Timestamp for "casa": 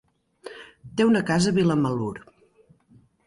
1.27-1.53